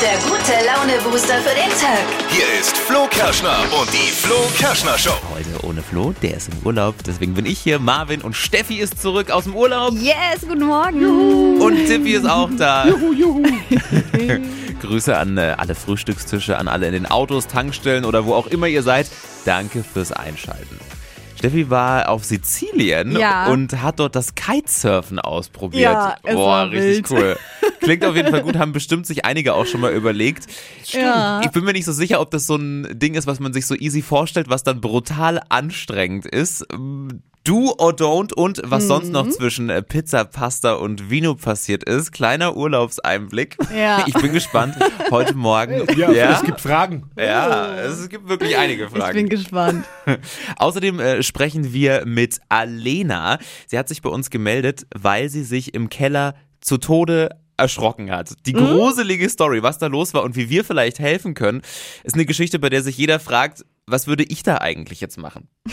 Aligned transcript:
der 0.00 0.16
gute 0.18 0.52
Laune-Booster 0.64 1.38
für 1.38 1.54
den 1.56 1.70
Tag. 1.70 2.04
Hier 2.30 2.60
ist 2.60 2.76
Flo 2.76 3.08
Kerschner 3.10 3.58
und 3.80 3.92
die 3.92 4.12
Flo 4.12 4.36
Kerschner 4.56 4.96
Show. 4.96 5.14
Heute 5.34 5.66
ohne 5.66 5.82
Flo, 5.82 6.14
der 6.22 6.36
ist 6.36 6.50
im 6.52 6.64
Urlaub. 6.64 6.94
Deswegen 7.04 7.34
bin 7.34 7.46
ich 7.46 7.58
hier. 7.58 7.80
Marvin 7.80 8.22
und 8.22 8.34
Steffi 8.34 8.78
ist 8.78 9.02
zurück 9.02 9.32
aus 9.32 9.44
dem 9.44 9.56
Urlaub. 9.56 9.94
Yes, 9.94 10.42
guten 10.48 10.66
Morgen. 10.66 11.60
Und 11.60 11.86
Tippi 11.86 12.12
ist 12.12 12.28
auch 12.28 12.50
da. 12.56 12.86
Juhu, 12.88 13.12
juhu. 13.12 13.42
Grüße 14.82 15.16
an 15.16 15.36
äh, 15.36 15.56
alle 15.58 15.74
Frühstückstische, 15.74 16.58
an 16.58 16.68
alle 16.68 16.86
in 16.86 16.92
den 16.92 17.06
Autos, 17.06 17.48
Tankstellen 17.48 18.04
oder 18.04 18.24
wo 18.24 18.34
auch 18.34 18.46
immer 18.46 18.68
ihr 18.68 18.84
seid. 18.84 19.10
Danke 19.44 19.82
fürs 19.82 20.12
Einschalten. 20.12 20.78
Steffi 21.38 21.70
war 21.70 22.08
auf 22.08 22.24
Sizilien 22.24 23.16
Ja. 23.18 23.46
und 23.48 23.80
hat 23.80 24.00
dort 24.00 24.16
das 24.16 24.34
Kitesurfen 24.34 25.18
ausprobiert. 25.18 25.82
Ja, 25.82 26.16
Boah, 26.22 26.70
richtig 26.70 27.10
wild. 27.10 27.10
cool. 27.10 27.36
Klingt 27.80 28.04
auf 28.04 28.16
jeden 28.16 28.30
Fall 28.30 28.42
gut, 28.42 28.56
haben 28.56 28.72
bestimmt 28.72 29.06
sich 29.06 29.24
einige 29.24 29.54
auch 29.54 29.64
schon 29.66 29.80
mal 29.80 29.92
überlegt. 29.92 30.46
Ja. 30.86 31.40
Ich 31.44 31.50
bin 31.50 31.64
mir 31.64 31.72
nicht 31.72 31.84
so 31.84 31.92
sicher, 31.92 32.20
ob 32.20 32.30
das 32.32 32.46
so 32.46 32.56
ein 32.56 32.88
Ding 32.98 33.14
ist, 33.14 33.26
was 33.26 33.38
man 33.40 33.52
sich 33.52 33.66
so 33.66 33.74
easy 33.74 34.02
vorstellt, 34.02 34.50
was 34.50 34.64
dann 34.64 34.80
brutal 34.80 35.40
anstrengend 35.48 36.26
ist. 36.26 36.66
Do 37.48 37.74
or 37.78 37.92
don't 37.92 38.34
und 38.34 38.60
was 38.62 38.82
Mhm. 38.84 38.88
sonst 38.88 39.08
noch 39.12 39.26
zwischen 39.30 39.70
äh, 39.70 39.82
Pizza, 39.82 40.26
Pasta 40.26 40.74
und 40.74 41.08
Vino 41.08 41.34
passiert 41.34 41.82
ist. 41.82 42.12
Kleiner 42.12 42.54
Urlaubseinblick. 42.58 43.56
Ja. 43.74 44.04
Ich 44.06 44.12
bin 44.12 44.32
gespannt. 44.34 44.76
Heute 45.10 45.34
Morgen. 45.34 45.86
Ja, 45.96 46.12
ja, 46.12 46.32
es 46.36 46.42
gibt 46.42 46.60
Fragen. 46.60 47.08
ja, 47.16 47.74
es 47.76 48.06
gibt 48.10 48.28
wirklich 48.28 48.56
einige 48.58 48.84
Ich 48.84 48.90
Fragen. 48.90 49.14
bin 49.14 49.28
gespannt. 49.30 49.86
Außerdem 50.58 51.00
äh, 51.00 51.22
sprechen 51.22 51.72
wir 51.72 52.04
mit 52.04 52.38
Alena. 52.50 53.38
Sie 53.66 53.78
hat 53.78 53.88
sich 53.88 54.02
bei 54.02 54.10
uns 54.10 54.28
gemeldet, 54.28 54.86
weil 54.94 55.30
sie 55.30 55.42
sich 55.42 55.72
im 55.72 55.88
Keller 55.88 56.34
zu 56.60 56.76
Tode 56.76 57.30
erschrocken 57.56 58.10
hat. 58.10 58.34
Die 58.44 58.52
gruselige 58.52 59.28
Story, 59.30 59.62
was 59.62 59.78
da 59.78 59.86
los 59.86 60.12
war 60.12 60.22
und 60.22 60.36
wie 60.36 60.50
wir 60.50 60.64
vielleicht 60.64 60.98
helfen 60.98 61.32
können, 61.32 61.62
ist 62.04 62.14
eine 62.14 62.26
Geschichte, 62.26 62.58
bei 62.58 62.68
der 62.68 62.82
sich 62.82 62.98
jeder 62.98 63.18
fragt, 63.18 63.64
was 63.86 64.06
würde 64.06 64.24
ich 64.24 64.42
da 64.42 64.58
eigentlich 64.58 65.00
jetzt 65.00 65.16
machen? 65.16 65.48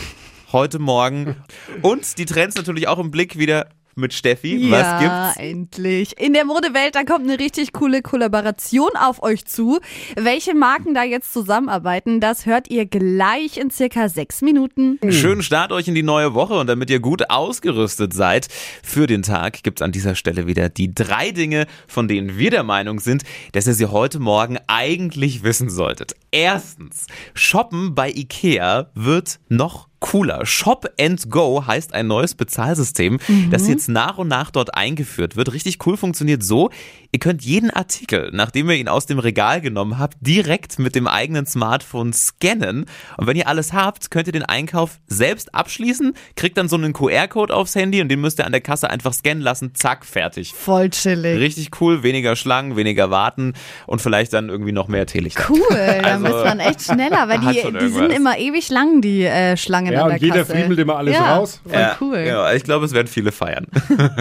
Heute 0.56 0.80
Morgen. 0.80 1.36
Und 1.81 2.17
die 2.17 2.23
Trends 2.23 2.56
natürlich 2.56 2.88
auch 2.88 2.98
im 2.98 3.11
Blick 3.11 3.38
wieder 3.38 3.67
mit 3.95 4.14
Steffi. 4.14 4.72
Was 4.72 4.80
ja, 4.80 5.00
gibt's? 5.34 5.38
endlich. 5.38 6.17
In 6.17 6.31
der 6.31 6.45
Modewelt, 6.45 6.95
da 6.95 7.03
kommt 7.03 7.25
eine 7.30 7.38
richtig 7.38 7.73
coole 7.73 8.02
Kollaboration 8.02 8.92
auf 8.97 9.22
euch 9.22 9.44
zu. 9.44 9.81
Welche 10.16 10.56
Marken 10.56 10.94
da 10.94 11.03
jetzt 11.03 11.34
zusammenarbeiten, 11.34 12.22
das 12.22 12.45
hört 12.45 12.70
ihr 12.70 12.86
gleich 12.86 13.58
in 13.58 13.70
circa 13.70 14.08
sechs 14.08 14.42
Minuten. 14.42 14.97
Schönen 15.09 15.44
Start 15.44 15.73
euch 15.73 15.89
in 15.89 15.95
die 15.95 16.03
neue 16.03 16.34
Woche 16.34 16.53
und 16.53 16.67
damit 16.67 16.90
ihr 16.90 17.02
gut 17.02 17.30
ausgerüstet 17.30 18.14
seid 18.14 18.47
für 18.81 19.08
den 19.08 19.23
Tag, 19.23 19.62
gibt's 19.62 19.81
an 19.81 19.92
dieser 19.92 20.16
Stelle 20.16 20.47
wieder 20.47 20.69
die 20.69 20.95
drei 20.95 21.31
Dinge, 21.31 21.66
von 21.86 22.08
denen 22.08 22.38
wir 22.38 22.50
der 22.50 22.64
Meinung 22.64 23.02
sind, 23.02 23.23
dass 23.52 23.67
ihr 23.67 23.73
sie 23.73 23.88
heute 23.88 24.19
Morgen 24.19 24.58
eigentlich 24.67 25.44
wissen 25.44 25.69
solltet. 25.69 26.14
Erstens, 26.31 27.08
Shoppen 27.34 27.94
bei 27.94 28.09
Ikea 28.09 28.90
wird 28.94 29.42
noch 29.50 29.90
cooler. 30.06 30.45
Shop 30.45 30.86
and 31.00 31.31
Go 31.31 31.66
heißt 31.66 31.95
ein 31.95 32.06
neues 32.06 32.36
Bezahlsystem, 32.36 33.17
das 33.50 33.67
jetzt 33.67 33.89
nach 33.89 34.20
und 34.20 34.28
nach 34.28 34.52
dort 34.52 34.75
eingeführt 34.75 35.36
wird. 35.36 35.52
Richtig 35.52 35.86
cool 35.88 35.97
funktioniert 35.97 36.44
so, 36.44 36.70
ihr 37.16 37.20
könnt 37.20 37.44
jeden 37.46 37.72
Artikel, 37.72 38.30
nachdem 38.34 38.70
ihr 38.70 38.76
ihn 38.76 38.90
aus 38.90 39.06
dem 39.06 39.20
Regal 39.20 39.62
genommen 39.62 39.98
habt, 39.98 40.18
direkt 40.20 40.80
mit 40.80 40.96
dem 40.96 41.08
eigenen 41.08 41.46
Smartphone 41.46 42.12
scannen. 42.12 42.88
Und 43.16 43.26
wenn 43.28 43.38
ihr 43.38 43.48
alles 43.48 43.72
habt, 43.72 44.12
könnt 44.12 44.28
ihr 44.28 44.34
den 44.34 44.44
Einkauf 44.44 45.00
selbst 45.08 45.56
abschließen, 45.56 46.14
kriegt 46.36 46.58
dann 46.58 46.68
so 46.68 46.76
einen 46.76 46.92
QR-Code 46.92 47.56
aufs 47.56 47.74
Handy 47.74 48.02
und 48.02 48.10
den 48.10 48.20
müsst 48.20 48.40
ihr 48.40 48.46
an 48.46 48.52
der 48.52 48.60
Kasse 48.60 48.90
einfach 48.90 49.14
scannen 49.14 49.42
lassen, 49.42 49.74
zack, 49.76 50.04
fertig. 50.06 50.54
Voll 50.54 50.90
chillig. 50.90 51.40
Richtig 51.40 51.80
cool, 51.80 52.04
weniger 52.04 52.36
Schlangen, 52.36 52.76
weniger 52.76 53.10
warten 53.12 53.54
und 53.88 54.02
vielleicht 54.02 54.34
dann 54.34 54.50
irgendwie 54.50 54.74
noch 54.74 54.90
mehr 54.90 55.06
Teelichter. 55.06 55.46
Cool, 55.50 55.62
da 55.70 56.16
Also, 56.16 56.26
ist 56.26 56.44
man 56.44 56.60
echt 56.60 56.82
schneller, 56.82 57.30
weil 57.30 57.40
die, 57.54 57.80
die 57.80 57.90
sind 57.94 58.12
immer 58.12 58.38
ewig 58.38 58.68
lang, 58.70 59.00
die 59.00 59.24
äh, 59.24 59.56
Schlangen 59.56 59.94
Ja, 59.94 60.02
an 60.02 60.08
der 60.10 60.16
und 60.16 60.22
jeder 60.22 60.40
Kasse. 60.40 60.52
friemelt 60.52 60.80
immer 60.80 60.98
alles 60.98 61.14
ja, 61.14 61.38
raus. 61.38 61.62
Voll 61.64 61.80
Ja, 61.80 61.98
cool. 62.02 62.18
Ja, 62.28 62.52
ich 62.52 62.64
glaube, 62.64 62.86
es 62.86 62.92
werden 62.92 63.08
viele 63.08 63.31
feiern. 63.31 63.68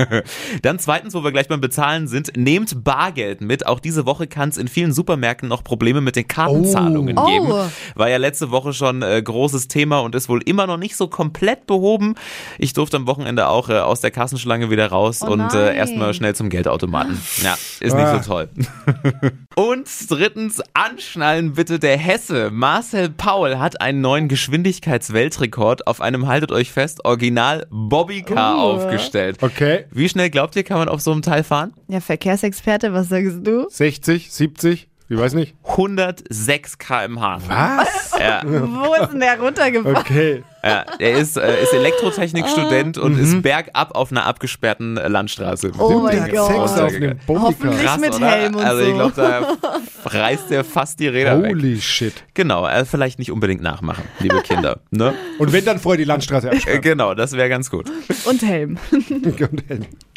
Dann 0.63 0.79
zweitens, 0.79 1.13
wo 1.15 1.25
wir 1.25 1.33
gleich 1.33 1.49
beim 1.49 1.61
Bezahlen 1.61 2.07
sind, 2.07 2.37
nehmt 2.37 2.84
Bargeld 2.85 3.41
mit. 3.41 3.67
Auch 3.67 3.81
diese 3.81 4.07
Woche 4.07 4.27
kann 4.27 4.51
es 4.51 4.57
in 4.59 4.69
vielen 4.69 4.93
Supermärkten 4.93 5.49
noch 5.49 5.65
Probleme 5.65 6.01
mit 6.01 6.17
den 6.17 6.29
Kartenzahlungen 6.29 7.19
Oh. 7.19 7.27
geben. 7.27 7.47
Oh. 7.51 7.65
War 7.95 8.09
ja 8.11 8.19
letzte 8.19 8.51
Woche 8.51 8.73
schon 8.73 9.03
äh, 9.03 9.21
großes 9.23 9.69
Thema 9.69 10.01
und 10.01 10.15
ist 10.15 10.29
wohl 10.29 10.43
immer 10.45 10.67
noch 10.67 10.77
nicht 10.77 10.97
so 10.97 11.09
komplett 11.09 11.67
behoben. 11.67 12.15
Ich 12.59 12.73
durfte 12.75 12.97
am 12.97 13.07
Wochenende 13.07 13.49
auch 13.49 13.69
äh, 13.69 13.79
aus 13.79 14.01
der 14.01 14.11
Kassenschlange 14.11 14.71
wieder 14.71 14.87
raus 14.89 15.21
Oh 15.23 15.27
und 15.33 15.53
äh, 15.55 15.75
erstmal 15.75 16.13
schnell 16.15 16.35
zum 16.35 16.49
Geldautomaten. 16.51 17.21
Ja, 17.43 17.55
ist 17.55 17.81
nicht 17.95 17.95
Ah. 17.97 18.23
so 18.23 18.29
toll. 18.29 18.49
Und 19.57 19.87
drittens, 20.11 20.61
anschnallen 20.75 21.53
bitte 21.53 21.79
der 21.79 21.97
Hesse. 21.97 22.51
Marcel 22.53 23.09
Paul 23.09 23.59
hat 23.61 23.81
einen 23.81 24.01
neuen 24.01 24.27
Geschwindigkeitsweltrekord 24.29 25.87
auf 25.87 26.01
einem, 26.01 26.27
haltet 26.27 26.51
euch 26.53 26.73
fest, 26.73 27.05
Original 27.05 27.67
Bobbycar 27.71 28.57
Oh. 28.59 28.73
aufgestellt. 28.73 29.39
Okay. 29.43 29.85
Wie 29.93 30.09
schnell 30.09 30.31
glaubt 30.31 30.57
ihr, 30.57 30.65
kann 30.65 30.79
man 30.79 30.89
auf 30.89 31.01
so 31.01 31.13
einem 31.13 31.23
Teil 31.23 31.45
fahren? 31.45 31.73
Ja, 31.89 32.01
Verkehrsexperte, 32.01 32.74
was 32.83 33.09
sagst 33.09 33.47
du? 33.47 33.69
60, 33.69 34.33
70, 34.33 34.89
ich 35.09 35.19
weiß 35.19 35.35
nicht. 35.35 35.55
106 35.65 36.79
km/h. 36.79 37.39
Was? 37.47 38.13
Ja, 38.19 38.43
Wo 38.45 38.95
ist 38.95 39.13
denn 39.13 39.21
der 39.21 39.39
runtergefahren? 39.41 39.97
Okay. 39.97 40.45
Ja, 40.65 40.85
er 40.99 41.19
ist, 41.19 41.37
äh, 41.37 41.63
ist 41.63 41.73
Elektrotechnikstudent 41.73 42.99
und 42.99 43.19
ist 43.19 43.43
bergab 43.43 43.95
auf 43.95 44.11
einer 44.11 44.25
abgesperrten 44.27 44.97
äh, 44.97 45.09
Landstraße. 45.09 45.73
Oh 45.79 46.01
mein 46.01 46.31
Gott. 46.31 46.47
Sex 46.47 46.81
auf 46.81 46.95
einem. 46.95 47.19
Hoffentlich. 47.29 47.83
Krass, 47.83 48.01
mit 48.01 48.15
oder? 48.15 48.31
Helm 48.31 48.55
und 48.55 48.65
Also 48.65 48.83
ich 48.83 48.95
glaube, 48.95 49.13
da 49.17 49.57
reißt 50.05 50.51
er 50.51 50.65
fast 50.65 51.01
die 51.01 51.09
Räder 51.09 51.43
weg. 51.43 51.53
Holy 51.53 51.81
shit. 51.81 52.25
Genau, 52.35 52.67
äh, 52.67 52.85
vielleicht 52.85 53.19
nicht 53.19 53.31
unbedingt 53.31 53.63
nachmachen, 53.63 54.05
liebe 54.21 54.41
Kinder. 54.43 54.81
Ne? 54.91 55.15
Und 55.39 55.53
wenn 55.53 55.65
dann 55.65 55.79
vorher 55.79 55.99
die 55.99 56.05
Landstraße 56.05 56.49
Äh, 56.49 56.57
absperren. 56.57 56.81
genau, 56.81 57.15
das 57.15 57.33
wäre 57.33 57.49
ganz 57.49 57.71
gut. 57.71 57.91
Und 58.25 58.43
Helm. 58.43 58.79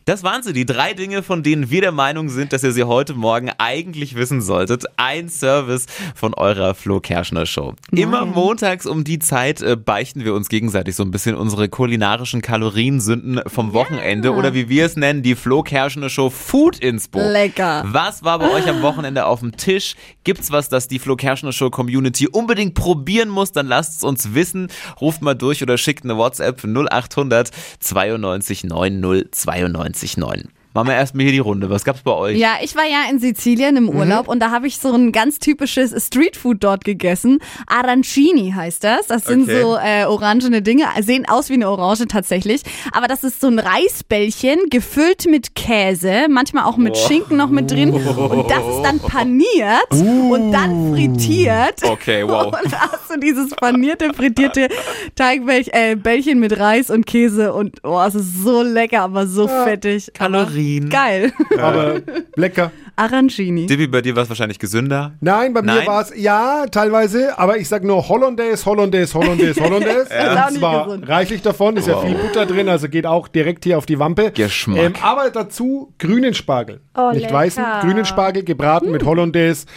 Das 0.06 0.24
waren 0.24 0.42
sie, 0.42 0.54
die 0.54 0.66
drei 0.66 0.94
Dinge, 0.94 1.22
von 1.22 1.44
denen 1.44 1.70
wir 1.70 1.82
der 1.82 1.92
Meinung 1.92 2.30
sind, 2.30 2.54
dass 2.54 2.64
ihr 2.64 2.72
sie 2.72 2.86
heute 2.86 3.14
Morgen 3.14 3.52
eigentlich 3.58 4.16
wissen 4.16 4.42
solltet. 4.42 4.86
Ein 4.96 5.28
Service 5.28 5.86
von 6.16 6.34
eurer 6.34 6.76
Flo 6.76 7.02
Kerschner 7.02 7.46
Show. 7.46 7.74
Immer 7.92 8.26
montags 8.26 8.86
um 8.86 9.04
die 9.04 9.20
Zeit 9.20 9.62
äh, 9.62 9.76
beichten 9.76 10.24
wir 10.24 10.34
uns 10.38 10.50
gegenseitig 10.50 10.96
so 10.96 11.04
ein 11.04 11.12
bisschen 11.12 11.36
unsere 11.36 11.68
kulinarischen 11.68 12.42
Kaloriensünden 12.42 13.42
vom 13.48 13.74
Wochenende 13.74 14.34
oder 14.34 14.54
wie 14.54 14.70
wir 14.70 14.86
es 14.86 14.96
nennen, 14.96 15.24
die 15.24 15.36
Flo 15.36 15.64
Kerschner 15.64 16.10
Show 16.10 16.30
Food 16.30 16.80
Inspo. 16.80 17.20
Lecker. 17.20 17.84
Was 17.88 18.24
war 18.24 18.40
bei 18.40 18.52
euch 18.52 18.68
am 18.70 18.82
Wochenende 18.82 19.26
auf 19.26 19.42
dem 19.42 19.58
Tisch? 19.58 19.96
Gibt's 20.24 20.52
was, 20.52 20.70
das 20.70 20.88
die 20.88 21.00
Flo 21.00 21.16
Kerschner 21.16 21.52
Show 21.52 21.70
Community 21.70 22.28
unbedingt 22.28 22.74
probieren 22.74 23.30
muss? 23.30 23.52
Dann 23.52 23.68
lasst 23.68 23.98
es 23.98 24.04
uns 24.04 24.34
wissen. 24.34 24.68
Ruft 25.02 25.22
mal 25.22 25.36
durch 25.36 25.62
oder 25.62 25.78
schickt 25.78 26.04
eine 26.04 26.18
WhatsApp 26.18 26.64
0800 26.64 27.52
92 27.80 28.64
90 28.64 29.32
92 29.32 30.18
9. 30.18 30.57
Machen 30.78 30.90
wir 30.90 30.96
erstmal 30.96 31.24
hier 31.24 31.32
die 31.32 31.40
Runde. 31.40 31.72
Was 31.72 31.84
gab's 31.84 32.04
bei 32.04 32.12
euch? 32.12 32.38
Ja, 32.38 32.58
ich 32.62 32.76
war 32.76 32.84
ja 32.84 33.10
in 33.10 33.18
Sizilien 33.18 33.78
im 33.78 33.90
Urlaub 33.90 34.28
und 34.28 34.40
da 34.40 34.52
habe 34.52 34.68
ich 34.68 34.78
so 34.78 34.94
ein 34.94 35.12
ganz 35.12 35.40
typisches 35.40 36.06
Streetfood 36.06 36.64
dort 36.64 36.84
gegessen. 36.86 37.40
Arancini 37.66 38.54
heißt 38.56 38.84
das. 38.84 39.08
Das 39.08 39.26
sind 39.26 39.50
Okay. 39.50 39.60
so 39.60 39.76
äh, 39.76 40.06
orangene 40.06 40.62
Dinge, 40.62 40.84
sehen 41.02 41.28
aus 41.28 41.50
wie 41.50 41.56
eine 41.56 41.68
Orange 41.68 42.06
tatsächlich. 42.08 42.62
Aber 42.92 43.08
das 43.08 43.24
ist 43.24 43.42
so 43.42 43.48
ein 43.48 43.58
Reisbällchen 43.58 44.70
gefüllt 44.70 45.26
mit 45.28 45.56
Käse, 45.56 46.28
manchmal 46.30 46.66
auch 46.66 46.78
mit 46.78 46.96
Schinken 46.96 47.38
noch 47.38 47.50
mit 47.50 47.72
drin. 47.72 47.92
Und 47.94 48.48
das 48.48 48.60
ist 48.60 48.84
dann 48.84 49.00
paniert 49.00 49.90
und 49.90 50.52
dann 50.52 50.94
frittiert. 50.94 51.82
Okay, 51.86 52.24
wow. 52.28 52.54
Und 52.54 52.80
hast 52.80 53.10
du 53.10 53.20
dieses 53.20 53.50
panierte, 53.50 54.14
frittierte 54.14 54.70
Teigbällchen 55.16 55.74
äh, 55.74 55.96
Bällchen 55.96 56.40
mit 56.40 56.60
Reis 56.60 56.92
und 56.92 57.08
Käse 57.08 57.52
und 57.52 57.84
oh, 57.84 58.00
es 58.08 58.14
ist 58.14 58.44
so 58.44 58.62
lecker, 58.62 59.02
aber 59.02 59.26
so 59.26 59.48
fettig. 59.48 60.12
Kalorien. 60.14 60.67
Geil. 60.90 61.32
Aber 61.58 62.02
lecker. 62.36 62.72
Arancini. 62.96 63.68
Dippy, 63.68 63.86
bei 63.88 64.02
dir 64.02 64.16
war 64.16 64.24
es 64.24 64.30
wahrscheinlich 64.30 64.58
gesünder. 64.58 65.14
Nein, 65.22 65.54
bei 65.54 65.62
mir 65.62 65.76
Nein? 65.76 65.88
war 65.88 66.02
es 66.02 66.14
ja 66.16 66.66
teilweise, 66.72 67.38
aber 67.38 67.58
ich 67.58 67.70
sag 67.70 67.84
nur 67.84 68.10
Hollandaise, 68.10 68.66
Hollandaise, 68.66 69.14
Hollandaise, 69.14 69.62
Hollandaise. 69.62 70.08
Auch 70.20 70.48
Und 70.48 70.58
zwar 70.58 71.08
reichlich 71.08 71.44
davon, 71.44 71.78
ist 71.78 71.88
ja 71.88 72.00
viel 72.00 72.16
Butter 72.16 72.48
drin, 72.48 72.68
also 72.70 72.90
geht 72.90 73.06
auch 73.06 73.28
direkt 73.28 73.66
hier 73.66 73.78
auf 73.78 73.86
die 73.86 74.00
Wampe. 74.00 74.24
Ähm, 74.26 74.34
Geschmack. 74.34 75.04
aber 75.04 75.30
dazu 75.30 75.94
grünen 76.00 76.34
Spargel. 76.34 76.82
Oh, 76.96 77.12
nicht 77.12 77.22
lecker. 77.24 77.34
weißen, 77.36 77.64
grünen 77.82 78.06
Spargel 78.06 78.44
gebraten 78.44 78.92
mit 78.92 79.06
Hollandaise. 79.06 79.68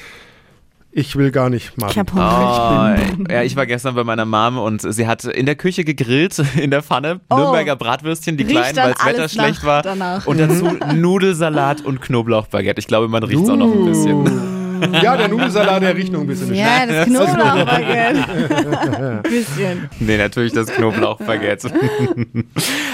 Ich 0.93 1.15
will 1.15 1.31
gar 1.31 1.51
nicht 1.51 1.79
machen. 1.79 1.91
Ich 1.93 1.99
hab 1.99 2.13
Hunger. 2.13 2.97
Oh, 2.99 3.33
ja, 3.33 3.43
ich 3.43 3.55
war 3.55 3.65
gestern 3.67 3.95
bei 3.95 4.03
meiner 4.03 4.25
Mom 4.25 4.59
und 4.59 4.83
sie 4.93 5.07
hat 5.07 5.25
in 5.25 5.47
der 5.47 5.55
Küche 5.55 5.85
gegrillt, 5.85 6.43
in 6.61 6.71
der 6.73 6.83
Pfanne, 6.83 7.21
Nürnberger 7.31 7.77
Bratwürstchen, 7.77 8.37
die 8.37 8.45
Oh. 8.45 8.49
Kleinen, 8.49 8.77
weil 8.77 8.93
das 8.95 9.07
Wetter 9.07 9.29
schlecht 9.29 9.65
war. 9.65 9.83
danach. 9.83 10.27
Und 10.27 10.39
dazu 10.41 10.65
Nudelsalat 10.95 11.83
und 11.83 12.01
Knoblauchbaguette. 12.01 12.81
Ich 12.81 12.89
glaube, 12.89 13.07
man 13.09 13.23
riecht 13.23 13.43
es 13.45 13.49
auch 13.49 13.57
noch 13.57 13.73
ein 13.73 13.85
bisschen. 13.87 14.51
Ja, 15.03 15.15
der 15.15 15.29
Nudelsalat, 15.29 15.83
der 15.83 15.95
riecht 15.95 16.11
noch 16.11 16.23
ein 16.23 16.27
bisschen. 16.27 16.55
Ja, 16.55 16.87
das 16.87 17.05
Knoblauchbaguette. 17.05 19.21
Bisschen. 19.25 19.91
Nee, 20.01 20.17
natürlich 20.17 20.55
das 20.55 20.69
Knoblauchbaguette. 20.69 21.71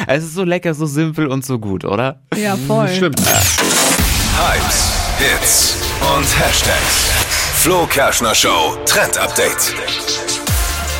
es 0.08 0.24
ist 0.24 0.34
so 0.34 0.42
lecker, 0.42 0.74
so 0.74 0.86
simpel 0.86 1.28
und 1.28 1.44
so 1.44 1.60
gut, 1.60 1.84
oder? 1.84 2.18
Ja, 2.36 2.56
voll. 2.56 2.88
Stimmt. 2.88 3.20
Hypes, 3.20 4.92
Hits 5.20 5.76
und 6.16 6.24
Hashtags. 6.40 7.25
Flo 7.66 7.84
Kerschner 7.88 8.32
Show 8.32 8.76
Trend 8.86 9.18
Update. 9.18 9.74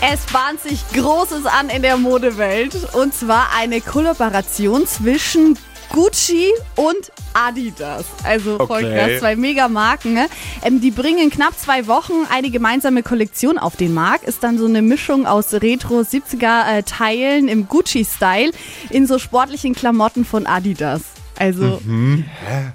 Es 0.03 0.27
bahnt 0.33 0.61
sich 0.61 0.81
Großes 0.95 1.47
an 1.47 1.69
in 1.69 1.83
der 1.83 1.97
Modewelt. 1.97 2.93
Und 2.93 3.15
zwar 3.15 3.51
eine 3.57 3.81
Kollaboration 3.81 4.85
zwischen 4.85 5.57
Gucci 5.93 6.49
und 6.75 7.13
Adidas. 7.35 8.07
Also 8.25 8.57
voll 8.57 8.85
Okay. 8.85 8.97
krass, 8.97 9.21
zwei 9.21 9.37
Mega-Marken. 9.37 10.15
Ne? 10.15 10.27
Ähm, 10.65 10.81
die 10.81 10.91
bringen 10.91 11.19
in 11.21 11.31
knapp 11.31 11.57
zwei 11.57 11.87
Wochen 11.87 12.27
eine 12.33 12.51
gemeinsame 12.51 13.05
Kollektion 13.05 13.59
auf 13.59 13.77
den 13.77 13.95
Markt. 13.95 14.25
Ist 14.25 14.43
dann 14.43 14.59
so 14.59 14.67
eine 14.67 14.83
Mischung 14.83 15.25
aus 15.25 15.55
Retro-70er-Teilen 15.55 17.47
im 17.47 17.69
Gucci-Style 17.69 18.51
in 18.91 19.07
so 19.07 19.21
sportlichen 19.21 19.73
Klamotten 19.73 20.25
von 20.25 20.49
Adidas. 20.49 21.03
Also, 21.39 21.81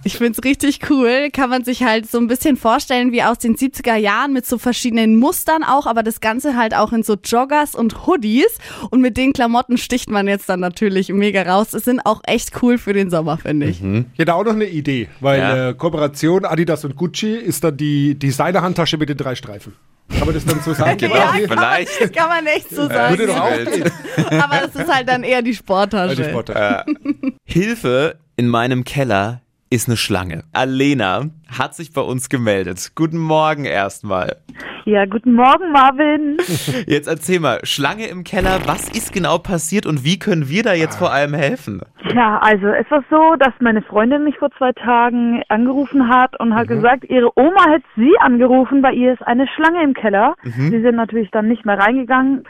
ich 0.03 0.17
find's 0.17 0.43
richtig 0.43 0.79
cool. 0.89 1.29
Kann 1.31 1.49
man 1.49 1.63
sich 1.63 1.83
halt 1.83 2.09
so 2.09 2.17
ein 2.19 2.27
bisschen 2.27 2.57
vorstellen 2.57 3.11
wie 3.11 3.23
aus 3.23 3.39
den 3.39 3.55
70er 3.55 3.95
Jahren 3.95 4.33
mit 4.33 4.45
so 4.45 4.57
verschiedenen 4.57 5.17
Mustern 5.17 5.63
auch, 5.63 5.85
aber 5.87 6.03
das 6.03 6.19
Ganze 6.21 6.55
halt 6.55 6.75
auch 6.75 6.93
in 6.93 7.03
so 7.03 7.15
Joggers 7.23 7.75
und 7.75 8.05
Hoodies. 8.07 8.57
Und 8.89 9.01
mit 9.01 9.17
den 9.17 9.33
Klamotten 9.33 9.77
sticht 9.77 10.09
man 10.09 10.27
jetzt 10.27 10.47
dann 10.49 10.59
natürlich 10.59 11.09
mega 11.09 11.41
raus. 11.43 11.73
Es 11.73 11.83
sind 11.85 12.01
auch 12.05 12.21
echt 12.25 12.61
cool 12.61 12.77
für 12.77 12.93
den 12.93 13.09
Sommer, 13.09 13.37
finde 13.37 13.67
ich. 13.67 13.81
Ich 13.83 14.19
hätte 14.19 14.35
auch 14.35 14.43
noch 14.45 14.53
eine 14.53 14.65
Idee, 14.65 15.07
weil 15.19 15.39
Ja. 15.39 15.69
äh, 15.69 15.73
Kooperation 15.73 16.45
Adidas 16.45 16.85
und 16.85 16.95
Gucci 16.95 17.33
ist 17.35 17.63
dann 17.63 17.77
die 17.77 18.15
Designer-Handtasche 18.17 18.97
mit 18.97 19.09
den 19.09 19.17
drei 19.17 19.35
Streifen. 19.35 19.73
Kann 20.09 20.25
man 20.25 20.33
das 20.35 20.43
dann 20.45 20.59
so 20.59 20.73
sagen? 20.73 20.97
Genau, 20.99 21.13
Quasi? 21.15 21.47
vielleicht. 21.47 22.13
Kann 22.15 22.27
man 22.27 22.45
echt 22.45 22.69
so 22.69 22.85
sagen. 22.87 23.17
Würde 23.17 23.27
doch 23.27 23.39
auch 23.39 23.49
gehen. 23.57 23.91
Aber 24.41 24.65
es 24.67 24.75
ist 24.75 24.93
halt 24.93 25.07
dann 25.07 25.23
eher 25.23 25.41
die 25.41 25.55
Sporttasche. 25.55 26.15
Die 26.17 26.23
Sporttasche. 26.29 26.85
Hilfe, 27.45 28.17
in 28.41 28.47
meinem 28.47 28.85
Keller 28.85 29.41
ist 29.69 29.87
eine 29.87 29.97
Schlange. 29.97 30.45
Alena 30.51 31.25
hat 31.59 31.75
sich 31.75 31.93
bei 31.93 32.01
uns 32.01 32.27
gemeldet. 32.27 32.93
Guten 32.95 33.19
Morgen 33.19 33.65
erstmal. 33.65 34.37
Ja, 34.85 35.05
guten 35.05 35.35
Morgen, 35.35 35.71
Marvin. 35.71 36.37
Jetzt 36.87 37.07
erzähl 37.07 37.39
mal, 37.39 37.59
Schlange 37.61 38.07
im 38.07 38.23
Keller, 38.23 38.61
was 38.65 38.89
ist 38.89 39.13
genau 39.13 39.37
passiert 39.37 39.85
und 39.85 40.03
wie 40.03 40.17
können 40.17 40.49
wir 40.49 40.63
da 40.63 40.73
jetzt 40.73 40.97
vor 40.97 41.11
allem 41.11 41.35
helfen? 41.35 41.81
Ja, 42.15 42.39
also 42.39 42.65
es 42.65 42.89
war 42.89 43.03
so, 43.11 43.35
dass 43.37 43.53
meine 43.59 43.83
Freundin 43.83 44.23
mich 44.23 44.39
vor 44.39 44.49
zwei 44.57 44.71
Tagen 44.71 45.43
angerufen 45.49 46.09
hat 46.09 46.39
und 46.39 46.55
hat 46.55 46.67
gesagt, 46.67 47.03
ihre 47.11 47.29
Oma 47.37 47.69
hätte 47.69 47.85
sie 47.95 48.17
angerufen, 48.21 48.81
bei 48.81 48.91
ihr 48.91 49.13
ist 49.13 49.21
eine 49.21 49.47
Schlange 49.49 49.83
im 49.83 49.93
Keller. 49.93 50.33
Sie 50.43 50.81
sind 50.81 50.95
natürlich 50.95 51.29
dann 51.29 51.47
nicht 51.47 51.63
mehr 51.63 51.77
reingegangen. 51.77 52.45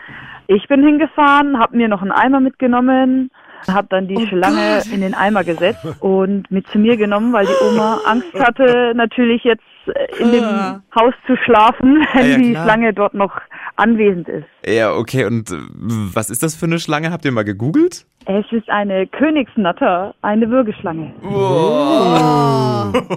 Ich 0.48 0.70
bin 0.70 0.86
hingefahren, 0.86 1.60
habe 1.60 1.76
mir 1.76 1.90
noch 1.90 2.02
einen 2.02 2.14
Eimer 2.14 2.40
mitgenommen, 2.40 3.30
habe 3.68 3.88
dann 3.90 4.08
die 4.08 4.28
Schlange 4.28 4.82
in 4.92 5.02
den 5.02 5.14
Eimer 5.14 5.44
gesetzt 5.44 5.86
und 6.00 6.50
mit 6.52 6.68
zu 6.68 6.80
mir 6.80 6.98
genommen, 6.98 7.34
weil 7.34 7.46
die 7.46 7.66
Oma 7.70 8.00
Angst 8.06 8.34
hatte, 8.40 8.94
natürlich 8.96 9.44
jetzt 9.44 9.64
äh, 9.88 10.22
in 10.22 10.32
dem. 10.32 10.82
Haus 10.94 11.14
zu 11.26 11.36
schlafen, 11.38 12.06
wenn 12.14 12.32
ja, 12.32 12.38
die 12.38 12.52
klar. 12.52 12.64
Schlange 12.66 12.94
dort 12.94 13.14
noch 13.14 13.40
anwesend 13.78 14.28
ist. 14.28 14.46
Ja, 14.66 14.94
okay, 14.94 15.26
und 15.26 15.50
äh, 15.52 15.56
was 16.14 16.30
ist 16.30 16.44
das 16.44 16.56
für 16.56 16.66
eine 16.66 16.80
Schlange? 16.80 17.12
Habt 17.12 17.26
ihr 17.26 17.32
mal 17.32 17.44
gegoogelt? 17.44 18.06
Es 18.26 18.46
ist 18.52 18.70
eine 18.70 19.08
Königsnatter, 19.08 20.14
eine 20.22 20.50
Würgeschlange. 20.50 21.14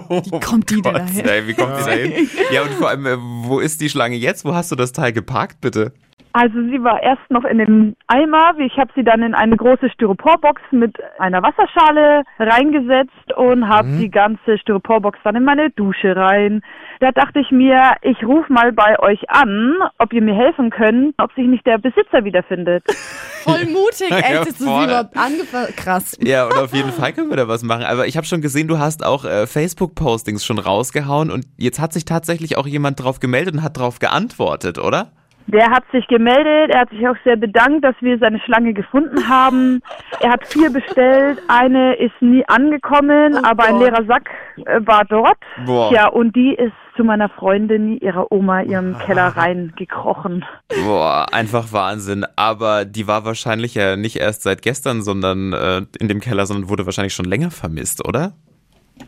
Wie 0.07 0.39
kommt 0.39 0.69
die 0.71 0.81
denn 0.81 0.93
Gott, 0.93 1.01
dahin? 1.01 1.25
ey, 1.25 1.47
wie 1.47 1.53
kommt 1.53 1.77
die 1.79 1.83
da 1.83 1.91
hin? 1.91 2.29
Ja, 2.51 2.63
und 2.63 2.71
vor 2.71 2.89
allem, 2.89 3.05
äh, 3.05 3.17
wo 3.19 3.59
ist 3.59 3.81
die 3.81 3.89
Schlange 3.89 4.15
jetzt? 4.15 4.45
Wo 4.45 4.55
hast 4.55 4.71
du 4.71 4.75
das 4.75 4.93
Teil 4.93 5.13
geparkt, 5.13 5.61
bitte? 5.61 5.93
Also 6.37 6.55
sie 6.63 6.83
war 6.83 7.01
erst 7.01 7.21
noch 7.29 7.45
in 7.45 7.59
dem 7.59 7.95
Eimer. 8.07 8.55
Ich 8.59 8.77
habe 8.77 8.91
sie 8.93 9.05
dann 9.05 9.23
in 9.23 9.33
eine 9.33 9.55
große 9.55 9.89
Styroporbox 9.89 10.61
mit 10.71 10.97
einer 11.17 11.41
Wasserschale 11.41 12.23
reingesetzt 12.37 13.37
und 13.37 13.69
habe 13.69 13.87
die 14.01 14.11
ganze 14.11 14.57
Styroporbox 14.57 15.17
dann 15.23 15.37
in 15.37 15.45
meine 15.45 15.69
Dusche 15.69 16.13
rein. 16.13 16.61
Da 16.99 17.13
dachte 17.13 17.39
ich 17.39 17.51
mir, 17.51 17.93
ich 18.01 18.21
rufe 18.25 18.51
mal 18.51 18.73
bei 18.73 18.99
euch 18.99 19.29
an, 19.29 19.75
ob 19.97 20.11
ihr 20.11 20.21
mir 20.21 20.35
helfen 20.35 20.71
könnt, 20.71 21.15
ob 21.19 21.31
sich 21.35 21.47
nicht 21.47 21.65
der 21.65 21.77
Besitzer 21.77 22.25
wiederfindet. 22.25 22.83
Voll 23.45 23.67
mutig, 23.67 24.11
echt, 24.11 24.29
Ja, 24.29 24.43
dass 24.43 24.57
du 24.57 24.65
sie 24.65 24.83
überhaupt 24.83 25.15
angefasst. 25.15 25.77
Krass. 25.77 26.17
Ja, 26.21 26.47
und 26.47 26.57
auf 26.57 26.73
jeden 26.73 26.91
Fall 26.91 27.13
können 27.13 27.29
wir 27.29 27.37
da 27.37 27.47
was 27.47 27.63
machen. 27.63 27.85
Aber 27.85 28.07
ich 28.07 28.17
habe 28.17 28.27
schon 28.27 28.41
gesehen, 28.41 28.67
du 28.67 28.77
hast 28.77 29.05
auch 29.05 29.23
äh, 29.23 29.47
Facebook-Postings 29.47 30.43
schon 30.43 30.59
rausgehauen 30.59 31.31
und 31.31 31.45
jetzt 31.55 31.79
hat 31.79 31.93
sich 31.93 32.03
tatsächlich 32.03 32.57
auch 32.57 32.67
jemand 32.67 33.01
drauf 33.01 33.21
gemeldet 33.21 33.53
und 33.53 33.63
hat 33.63 33.77
drauf 33.77 33.99
geantwortet, 33.99 34.79
oder? 34.79 35.13
Der 35.47 35.69
hat 35.69 35.83
sich 35.91 36.07
gemeldet, 36.07 36.73
er 36.73 36.81
hat 36.81 36.89
sich 36.89 37.07
auch 37.07 37.15
sehr 37.23 37.35
bedankt, 37.35 37.83
dass 37.83 37.95
wir 37.99 38.17
seine 38.17 38.39
Schlange 38.39 38.73
gefunden 38.73 39.29
haben. 39.29 39.81
Er 40.19 40.31
hat 40.31 40.47
vier 40.47 40.71
bestellt, 40.71 41.39
eine 41.47 41.95
ist 41.95 42.19
nie 42.19 42.43
angekommen, 42.47 43.37
aber 43.45 43.65
ein 43.65 43.73
Gott. 43.73 43.83
leerer 43.83 44.05
Sack 44.05 44.29
äh, 44.65 44.79
war 44.85 45.05
dort. 45.05 45.37
Boah. 45.65 45.91
Ja, 45.93 46.07
und 46.07 46.35
die 46.35 46.55
ist 46.55 46.73
zu 46.95 47.03
meiner 47.03 47.29
Freundin, 47.29 47.97
ihrer 47.99 48.31
Oma, 48.31 48.61
ihrem 48.61 48.97
Keller 49.05 49.27
reingekrochen. 49.27 50.45
Boah, 50.85 51.27
einfach 51.31 51.71
Wahnsinn. 51.71 52.25
Aber 52.35 52.85
die 52.85 53.07
war 53.07 53.25
wahrscheinlich 53.25 53.75
ja 53.75 53.95
nicht 53.95 54.15
erst 54.15 54.43
seit 54.43 54.61
gestern, 54.63 55.03
sondern 55.03 55.53
äh, 55.53 55.81
in 55.99 56.07
dem 56.07 56.21
Keller, 56.21 56.45
sondern 56.47 56.69
wurde 56.69 56.85
wahrscheinlich 56.85 57.13
schon 57.13 57.25
länger 57.25 57.51
vermisst, 57.51 58.07
oder? 58.07 58.33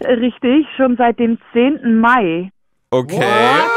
Richtig, 0.01 0.67
schon 0.75 0.97
seit 0.97 1.17
dem 1.17 1.39
10. 1.53 1.99
Mai. 1.99 2.51
Okay. 2.91 3.17
Krass, 3.19 3.76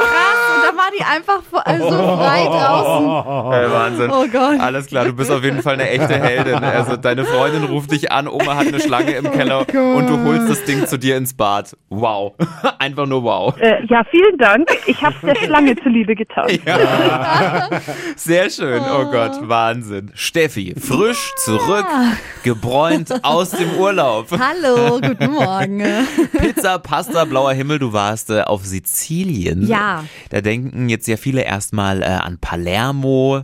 die 0.96 1.04
einfach 1.04 1.42
äh, 1.64 1.78
so 1.78 1.88
frei 1.88 2.44
draußen. 2.44 3.10
Äh, 3.50 3.70
Wahnsinn. 3.70 4.10
Oh 4.10 4.26
Gott. 4.30 4.60
Alles 4.60 4.86
klar, 4.86 5.04
du 5.04 5.12
bist 5.12 5.30
auf 5.30 5.42
jeden 5.42 5.62
Fall 5.62 5.74
eine 5.74 5.88
echte 5.88 6.14
Heldin. 6.14 6.56
Also 6.56 6.96
deine 6.96 7.24
Freundin 7.24 7.64
ruft 7.64 7.90
dich 7.90 8.12
an, 8.12 8.28
Oma 8.28 8.56
hat 8.56 8.68
eine 8.68 8.80
Schlange 8.80 9.12
im 9.12 9.30
Keller 9.30 9.60
und 9.60 10.06
du 10.06 10.24
holst 10.24 10.48
das 10.48 10.64
Ding 10.64 10.86
zu 10.86 10.98
dir 10.98 11.16
ins 11.16 11.34
Bad. 11.34 11.76
Wow. 11.88 12.34
Einfach 12.78 13.06
nur 13.06 13.22
wow. 13.22 13.54
Äh, 13.58 13.84
ja, 13.86 14.04
vielen 14.10 14.38
Dank. 14.38 14.68
Ich 14.86 15.02
habe 15.02 15.14
der 15.22 15.34
Schlange 15.36 15.76
zuliebe 15.82 16.14
getan. 16.14 16.48
Sehr 18.16 18.50
schön. 18.50 18.82
Oh 18.82 19.06
Gott, 19.10 19.48
Wahnsinn. 19.48 20.10
Steffi, 20.14 20.74
frisch 20.78 21.32
zurück, 21.36 21.86
gebräunt 22.42 23.12
aus 23.24 23.50
dem 23.50 23.74
Urlaub. 23.78 24.28
Hallo, 24.32 25.00
guten 25.00 25.32
Morgen. 25.32 25.82
Pizza, 26.38 26.78
Pasta, 26.78 27.24
blauer 27.24 27.52
Himmel, 27.52 27.78
du 27.78 27.92
warst 27.92 28.30
äh, 28.30 28.42
auf 28.42 28.64
Sizilien. 28.64 29.66
Ja. 29.66 30.04
Da 30.30 30.40
denken 30.40 30.79
jetzt 30.88 31.06
ja 31.08 31.16
viele 31.16 31.42
erstmal 31.42 32.02
äh, 32.02 32.06
an 32.06 32.38
Palermo. 32.38 33.42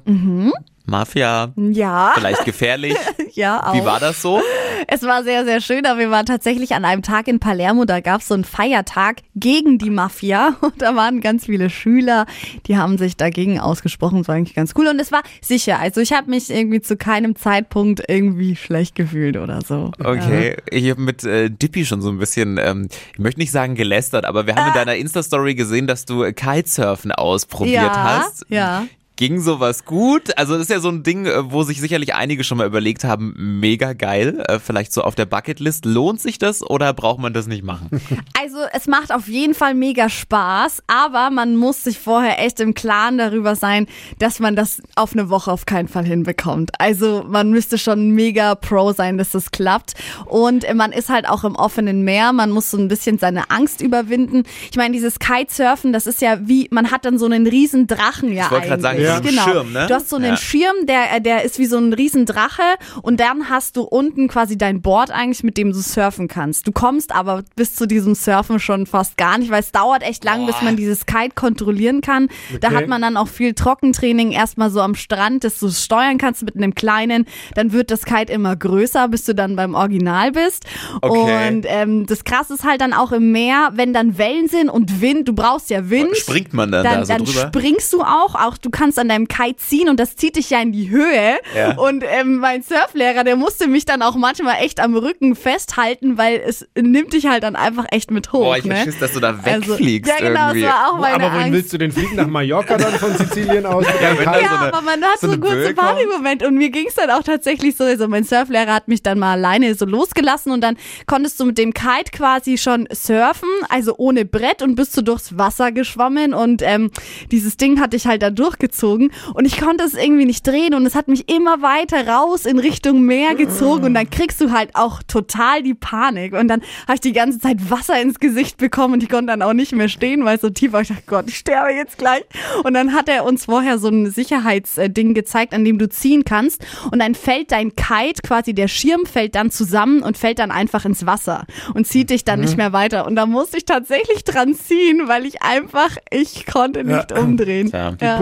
Mafia, 0.86 1.52
Ja, 1.56 2.12
vielleicht 2.14 2.44
gefährlich. 2.44 2.96
ja 3.32 3.66
auch. 3.66 3.74
Wie 3.74 3.84
war 3.84 3.98
das 4.00 4.22
so? 4.22 4.40
Es 4.88 5.02
war 5.02 5.24
sehr, 5.24 5.44
sehr 5.44 5.60
schön, 5.60 5.84
aber 5.84 5.98
wir 5.98 6.10
waren 6.10 6.26
tatsächlich 6.26 6.74
an 6.74 6.84
einem 6.84 7.02
Tag 7.02 7.26
in 7.28 7.40
Palermo, 7.40 7.84
da 7.84 8.00
gab 8.00 8.20
es 8.20 8.28
so 8.28 8.34
einen 8.34 8.44
Feiertag 8.44 9.16
gegen 9.34 9.78
die 9.78 9.90
Mafia 9.90 10.56
und 10.60 10.80
da 10.80 10.94
waren 10.94 11.20
ganz 11.20 11.46
viele 11.46 11.70
Schüler, 11.70 12.26
die 12.66 12.76
haben 12.76 12.96
sich 12.98 13.16
dagegen 13.16 13.58
ausgesprochen, 13.58 14.18
das 14.18 14.28
war 14.28 14.36
eigentlich 14.36 14.54
ganz 14.54 14.74
cool 14.76 14.86
und 14.86 15.00
es 15.00 15.10
war 15.10 15.22
sicher, 15.40 15.78
also 15.80 16.00
ich 16.00 16.12
habe 16.12 16.30
mich 16.30 16.50
irgendwie 16.50 16.80
zu 16.80 16.96
keinem 16.96 17.34
Zeitpunkt 17.34 18.02
irgendwie 18.08 18.54
schlecht 18.54 18.94
gefühlt 18.94 19.36
oder 19.36 19.60
so. 19.62 19.90
Okay, 19.98 20.56
ich 20.70 20.88
habe 20.90 21.00
mit 21.00 21.24
äh, 21.24 21.50
Dippy 21.50 21.84
schon 21.84 22.00
so 22.00 22.10
ein 22.10 22.18
bisschen, 22.18 22.58
ähm, 22.58 22.88
ich 23.12 23.18
möchte 23.18 23.40
nicht 23.40 23.50
sagen 23.50 23.74
gelästert, 23.74 24.24
aber 24.24 24.46
wir 24.46 24.54
haben 24.54 24.68
in 24.68 24.74
deiner 24.74 24.96
Insta-Story 24.96 25.54
gesehen, 25.56 25.86
dass 25.86 26.04
du 26.04 26.22
äh, 26.22 26.32
Kitesurfen 26.32 27.10
ausprobiert 27.12 27.74
Ja, 27.74 28.02
hast. 28.20 28.46
ja. 28.48 28.86
Ging 29.16 29.40
sowas 29.40 29.86
gut? 29.86 30.36
Also 30.36 30.52
das 30.52 30.64
ist 30.64 30.70
ja 30.70 30.78
so 30.78 30.90
ein 30.90 31.02
Ding, 31.02 31.24
äh, 31.24 31.50
wo 31.50 31.62
sich 31.62 31.80
sicherlich 31.80 32.14
einige 32.14 32.44
schon 32.44 32.58
mal 32.58 32.66
überlegt 32.66 33.02
haben, 33.04 33.32
mega 33.36 33.94
geil, 33.94 34.44
äh, 34.46 34.58
vielleicht 34.58 34.92
so 34.92 35.02
auf 35.02 35.14
der 35.14 35.24
Bucketlist. 35.24 35.86
Lohnt 35.86 36.20
sich 36.20 36.38
das 36.38 36.62
oder 36.62 36.92
braucht 36.92 37.18
man 37.18 37.32
das 37.32 37.46
nicht 37.46 37.64
machen? 37.64 37.88
Also 38.38 38.58
es 38.72 38.86
macht 38.86 39.12
auf 39.12 39.28
jeden 39.28 39.54
Fall 39.54 39.74
mega 39.74 40.08
Spaß, 40.08 40.82
aber 40.86 41.30
man 41.30 41.56
muss 41.56 41.82
sich 41.82 41.98
vorher 41.98 42.38
echt 42.44 42.60
im 42.60 42.74
Klaren 42.74 43.18
darüber 43.18 43.56
sein, 43.56 43.86
dass 44.18 44.38
man 44.38 44.54
das 44.54 44.80
auf 44.94 45.14
eine 45.14 45.30
Woche 45.30 45.50
auf 45.50 45.66
keinen 45.66 45.88
Fall 45.88 46.04
hinbekommt. 46.04 46.70
Also 46.78 47.24
man 47.26 47.50
müsste 47.50 47.76
schon 47.78 48.10
mega 48.10 48.54
pro 48.54 48.92
sein, 48.92 49.18
dass 49.18 49.30
das 49.30 49.50
klappt. 49.50 49.94
Und 50.26 50.64
man 50.74 50.92
ist 50.92 51.08
halt 51.08 51.28
auch 51.28 51.44
im 51.44 51.56
offenen 51.56 52.02
Meer, 52.04 52.32
man 52.32 52.50
muss 52.50 52.70
so 52.70 52.76
ein 52.76 52.88
bisschen 52.88 53.18
seine 53.18 53.50
Angst 53.50 53.80
überwinden. 53.80 54.44
Ich 54.70 54.76
meine, 54.76 54.92
dieses 54.92 55.18
Kitesurfen, 55.18 55.92
das 55.92 56.06
ist 56.06 56.20
ja 56.20 56.38
wie, 56.46 56.68
man 56.70 56.90
hat 56.90 57.04
dann 57.04 57.18
so 57.18 57.26
einen 57.26 57.46
riesen 57.46 57.86
Drachen 57.86 58.32
ja 58.32 58.44
Ich 58.44 58.50
wollte 58.50 58.68
gerade 58.68 58.82
sagen, 58.82 59.00
einen 59.14 59.22
genau. 59.26 59.42
Schirm, 59.42 59.72
ne? 59.72 59.86
Du 59.88 59.94
hast 59.94 60.08
so 60.10 60.16
einen 60.16 60.24
Ja. 60.26 60.36
Schirm, 60.36 60.86
der, 60.86 61.20
der 61.20 61.44
ist 61.44 61.58
wie 61.58 61.66
so 61.66 61.78
ein 61.78 61.92
riesen 61.92 62.26
Drache 62.26 62.62
und 63.02 63.20
dann 63.20 63.48
hast 63.48 63.76
du 63.76 63.82
unten 63.82 64.28
quasi 64.28 64.58
dein 64.58 64.82
Board 64.82 65.10
eigentlich, 65.10 65.42
mit 65.42 65.56
dem 65.56 65.72
du 65.72 65.78
surfen 65.80 66.28
kannst. 66.28 66.66
Du 66.66 66.72
kommst 66.72 67.12
aber 67.14 67.42
bis 67.56 67.74
zu 67.74 67.86
diesem 67.86 68.14
Surfen 68.14 68.58
schon 68.60 68.86
fast 68.86 69.16
gar 69.16 69.38
nicht, 69.38 69.50
weil 69.50 69.60
es 69.60 69.72
dauert 69.72 70.02
echt 70.02 70.24
lang, 70.24 70.46
bis 70.46 70.60
man 70.62 70.76
dieses 70.76 71.06
Kite 71.06 71.34
kontrollieren 71.34 72.00
kann. 72.00 72.28
Da 72.60 72.68
Okay. 72.68 72.76
hat 72.76 72.88
man 72.88 73.00
dann 73.02 73.16
auch 73.16 73.28
viel 73.28 73.54
Trockentraining 73.54 74.32
erstmal 74.32 74.70
so 74.70 74.80
am 74.80 74.94
Strand, 74.94 75.44
dass 75.44 75.58
du 75.60 75.66
es 75.66 75.84
steuern 75.84 76.18
kannst 76.18 76.44
mit 76.44 76.56
einem 76.56 76.74
kleinen. 76.74 77.26
Dann 77.54 77.72
wird 77.72 77.90
das 77.90 78.04
Kite 78.04 78.32
immer 78.32 78.56
größer, 78.56 79.08
bis 79.08 79.24
du 79.24 79.34
dann 79.34 79.56
beim 79.56 79.74
Original 79.74 80.32
bist. 80.32 80.64
Okay. 81.02 81.48
Und 81.48 81.66
ähm, 81.68 82.06
das 82.06 82.24
Krasse 82.24 82.54
ist 82.54 82.64
halt 82.64 82.80
dann 82.80 82.92
auch 82.92 83.12
im 83.12 83.32
Meer, 83.32 83.70
wenn 83.74 83.92
dann 83.92 84.18
Wellen 84.18 84.48
sind 84.48 84.68
und 84.68 85.00
Wind, 85.00 85.28
du 85.28 85.32
brauchst 85.32 85.70
ja 85.70 85.88
Wind. 85.90 86.16
Springt 86.16 86.52
man 86.54 86.72
dann 86.72 86.84
da 86.84 86.94
dann, 86.96 87.04
so 87.04 87.12
dann 87.12 87.24
drüber? 87.24 87.50
springst 87.54 87.92
du 87.92 88.02
auch, 88.02 88.34
auch 88.34 88.58
du 88.58 88.70
kannst 88.70 88.95
musst 88.96 88.98
an 88.98 89.08
deinem 89.08 89.28
Kite 89.28 89.56
ziehen 89.56 89.88
und 89.88 90.00
das 90.00 90.16
zieht 90.16 90.36
dich 90.36 90.50
ja 90.50 90.60
in 90.60 90.72
die 90.72 90.90
Höhe. 90.90 91.38
Ja. 91.56 91.76
Und 91.76 92.04
ähm, 92.06 92.38
mein 92.38 92.62
Surflehrer, 92.62 93.24
der 93.24 93.36
musste 93.36 93.68
mich 93.68 93.84
dann 93.84 94.02
auch 94.02 94.16
manchmal 94.16 94.56
echt 94.62 94.80
am 94.80 94.96
Rücken 94.96 95.34
festhalten, 95.36 96.18
weil 96.18 96.42
es 96.46 96.66
nimmt 96.78 97.12
dich 97.12 97.26
halt 97.26 97.42
dann 97.42 97.56
einfach 97.56 97.84
echt 97.90 98.10
mit 98.10 98.32
hoch. 98.32 98.40
Boah, 98.40 98.56
ich 98.56 98.64
ne? 98.64 98.76
Schiss, 98.84 98.98
dass 98.98 99.12
du 99.12 99.20
da 99.20 99.38
Also, 99.42 99.72
wegfliegst 99.72 100.10
ja, 100.10 100.26
genau, 100.28 100.46
irgendwie. 100.48 100.62
das 100.62 100.72
war 100.72 100.88
auch 100.90 100.98
meine 100.98 101.14
Aber 101.14 101.24
wohin 101.26 101.40
Angst. 101.40 101.52
willst 101.52 101.72
du 101.72 101.78
denn 101.78 101.92
fliegen? 101.92 102.16
Nach 102.16 102.26
Mallorca 102.26 102.76
dann 102.76 102.92
von 102.94 103.16
Sizilien 103.16 103.66
aus? 103.66 103.84
Ja, 104.00 104.12
Ja, 104.12 104.14
so 104.16 104.30
eine- 104.30 104.50
aber 104.74 104.80
man 104.82 105.02
hat 105.02 105.20
so 105.20 105.26
so, 105.26 105.32
eine 105.32 105.44
einen 105.46 105.62
kurzen. 105.62 105.74
Party-Moment 105.74 106.42
und 106.44 106.54
mir 106.56 106.70
ging 106.70 106.86
es 106.88 106.94
dann 106.94 107.10
auch 107.10 107.22
tatsächlich 107.22 107.76
so, 107.76 107.84
also 107.84 108.08
mein 108.08 108.24
Surflehrer 108.24 108.72
hat 108.74 108.88
mich 108.88 109.02
dann 109.02 109.18
mal 109.18 109.32
alleine 109.32 109.74
so 109.74 109.84
losgelassen 109.84 110.52
und 110.52 110.60
dann 110.62 110.76
konntest 111.06 111.38
du 111.40 111.44
mit 111.44 111.58
dem 111.58 111.74
Kite 111.74 112.10
quasi 112.12 112.56
schon 112.58 112.88
surfen, 112.92 113.48
also 113.68 113.94
ohne 113.98 114.24
Brett 114.24 114.62
und 114.62 114.74
bist 114.76 114.96
du 114.96 115.02
durchs 115.02 115.36
Wasser 115.38 115.72
geschwommen 115.72 116.34
und 116.34 116.62
ähm, 116.62 116.90
dieses 117.30 117.56
Ding 117.56 117.80
hatte 117.80 117.96
ich 117.96 118.06
halt 118.06 118.22
da 118.22 118.30
durchgezogen 118.30 118.85
und 118.94 119.44
ich 119.44 119.60
konnte 119.60 119.84
es 119.84 119.94
irgendwie 119.94 120.24
nicht 120.24 120.46
drehen 120.46 120.74
und 120.74 120.86
es 120.86 120.94
hat 120.94 121.08
mich 121.08 121.28
immer 121.28 121.62
weiter 121.62 122.06
raus 122.06 122.46
in 122.46 122.58
Richtung 122.58 123.02
Meer 123.02 123.34
gezogen 123.34 123.84
und 123.84 123.94
dann 123.94 124.08
kriegst 124.08 124.40
du 124.40 124.52
halt 124.52 124.70
auch 124.74 125.02
total 125.02 125.62
die 125.62 125.74
Panik 125.74 126.32
und 126.32 126.48
dann 126.48 126.62
habe 126.86 126.94
ich 126.94 127.00
die 127.00 127.12
ganze 127.12 127.38
Zeit 127.38 127.70
Wasser 127.70 128.00
ins 128.00 128.20
Gesicht 128.20 128.58
bekommen 128.58 128.94
und 128.94 129.02
ich 129.02 129.08
konnte 129.08 129.26
dann 129.26 129.42
auch 129.42 129.52
nicht 129.52 129.72
mehr 129.72 129.88
stehen, 129.88 130.24
weil 130.24 130.36
es 130.36 130.42
so 130.42 130.50
tief 130.50 130.72
war. 130.72 130.82
Ich 130.82 130.88
dachte, 130.88 131.02
Gott, 131.06 131.24
ich 131.28 131.36
sterbe 131.36 131.72
jetzt 131.72 131.98
gleich. 131.98 132.24
Und 132.64 132.74
dann 132.74 132.92
hat 132.92 133.08
er 133.08 133.24
uns 133.24 133.46
vorher 133.46 133.78
so 133.78 133.88
ein 133.88 134.10
Sicherheitsding 134.10 135.14
gezeigt, 135.14 135.54
an 135.54 135.64
dem 135.64 135.78
du 135.78 135.88
ziehen 135.88 136.24
kannst 136.24 136.64
und 136.90 137.00
dann 137.00 137.14
fällt 137.14 137.52
dein 137.52 137.74
Kite, 137.74 138.22
quasi 138.22 138.54
der 138.54 138.68
Schirm 138.68 139.06
fällt 139.06 139.34
dann 139.34 139.50
zusammen 139.50 140.02
und 140.02 140.16
fällt 140.16 140.38
dann 140.38 140.50
einfach 140.50 140.84
ins 140.84 141.06
Wasser 141.06 141.46
und 141.74 141.86
zieht 141.86 142.10
dich 142.10 142.24
dann 142.24 142.40
nicht 142.40 142.56
mehr 142.56 142.72
weiter. 142.72 143.06
Und 143.06 143.16
da 143.16 143.26
musste 143.26 143.56
ich 143.56 143.64
tatsächlich 143.64 144.24
dran 144.24 144.54
ziehen, 144.54 145.02
weil 145.06 145.26
ich 145.26 145.42
einfach, 145.42 145.96
ich 146.10 146.46
konnte 146.46 146.84
nicht 146.84 147.12
umdrehen. 147.12 147.70
Tja. 147.70 147.92
Die 147.92 148.04
Ja. 148.04 148.18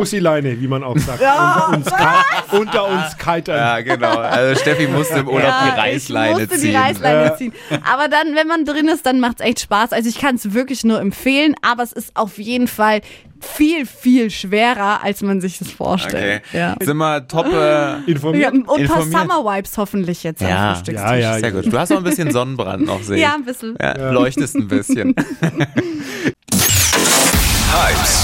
Wie 0.61 0.69
man 0.69 0.83
auch 0.85 0.97
sagt. 0.99 1.21
Unter 1.21 1.69
uns, 1.77 1.87
Ki- 1.87 2.57
unter 2.57 2.85
uns 2.89 3.19
Kitern. 3.19 3.57
Ja, 3.57 3.81
genau. 3.81 4.19
Also 4.19 4.61
Steffi 4.61 4.87
musste 4.89 5.21
im 5.21 5.29
Urlaub 5.29 5.53
die 5.63 5.69
Ja, 5.69 5.75
Reißleine 5.75 6.33
ich 6.43 6.49
musste 6.49 6.59
ziehen. 6.59 6.71
die 6.71 6.77
Reißleine 6.77 7.25
Ja. 7.25 7.37
ziehen. 7.37 7.53
Aber 7.91 8.09
dann, 8.09 8.35
wenn 8.35 8.47
man 8.47 8.65
drin 8.65 8.89
ist, 8.89 9.05
dann 9.07 9.21
macht's 9.21 9.41
echt 9.41 9.61
Spaß. 9.61 9.93
Also 9.93 10.09
ich 10.09 10.19
kann 10.19 10.35
es 10.37 10.53
wirklich 10.55 10.85
nur 10.85 11.01
empfehlen, 11.01 11.55
aber 11.63 11.83
es 11.83 11.93
ist 11.93 12.15
auf 12.17 12.39
jeden 12.39 12.69
Fall 12.69 13.01
viel, 13.41 13.85
viel 13.85 14.31
schwerer, 14.31 15.01
als 15.05 15.21
man 15.21 15.41
sich 15.43 15.59
das 15.59 15.69
Okay. 15.69 15.77
vorstellt. 15.77 16.43
Ja. 16.53 16.77
Sind 16.81 16.97
wir 16.97 17.29
top 17.29 17.47
äh, 17.53 17.97
Informiert? 18.11 18.55
Ja, 18.55 18.61
und 18.61 18.81
ein 18.81 18.89
paar. 18.89 19.03
Summer 19.03 19.45
Vibes 19.45 19.77
hoffentlich 19.77 20.23
jetzt 20.23 20.41
Ja. 20.41 20.71
am 20.71 20.77
Frühstückstisch. 20.77 21.11
Ja, 21.11 21.15
ja, 21.17 21.39
Sehr 21.39 21.53
gut. 21.53 21.67
Du 21.71 21.79
hast 21.79 21.93
auch 21.93 21.99
ein 21.99 22.05
bisschen 22.05 22.31
Sonnenbrand 22.31 22.87
noch, 22.87 23.03
sehe 23.03 23.17
ich. 23.17 23.23
Ja, 23.23 23.35
ein 23.35 23.45
bisschen. 23.45 23.77
Ja, 23.81 24.11
Leuchtest 24.13 24.55
ein 24.57 24.67
bisschen. 24.69 25.15
Hypes, 27.75 28.24